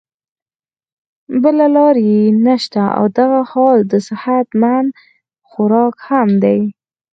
[1.43, 4.89] بله لار ئې نشته او دغه حال د صحت مند
[5.49, 6.59] خوراک هم دے